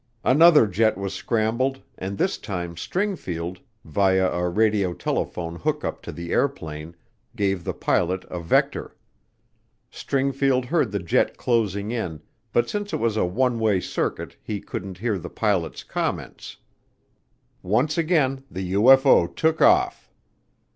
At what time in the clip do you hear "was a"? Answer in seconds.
12.99-13.25